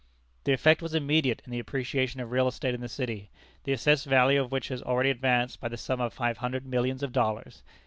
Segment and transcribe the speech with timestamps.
[0.45, 3.29] The effect was immediate in the appreciation of real estate in the city,
[3.65, 7.03] the assessed value of which has already advanced by the sum of five hundred millions
[7.03, 7.61] of dollars!